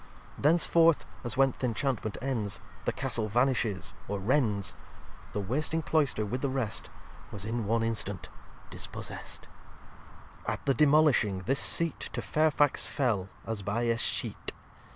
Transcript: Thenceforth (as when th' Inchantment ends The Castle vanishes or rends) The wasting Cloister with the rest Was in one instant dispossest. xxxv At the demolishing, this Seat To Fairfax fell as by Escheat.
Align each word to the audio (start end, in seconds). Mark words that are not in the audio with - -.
Thenceforth 0.39 1.05
(as 1.23 1.37
when 1.37 1.51
th' 1.51 1.61
Inchantment 1.63 2.17
ends 2.23 2.59
The 2.85 2.91
Castle 2.91 3.29
vanishes 3.29 3.93
or 4.07 4.17
rends) 4.19 4.73
The 5.33 5.39
wasting 5.39 5.83
Cloister 5.83 6.25
with 6.25 6.41
the 6.41 6.49
rest 6.49 6.89
Was 7.31 7.45
in 7.45 7.67
one 7.67 7.83
instant 7.83 8.27
dispossest. 8.71 9.41
xxxv 9.41 9.47
At 10.47 10.65
the 10.65 10.73
demolishing, 10.73 11.43
this 11.45 11.59
Seat 11.59 11.99
To 12.13 12.21
Fairfax 12.23 12.87
fell 12.87 13.29
as 13.45 13.61
by 13.61 13.85
Escheat. 13.85 14.53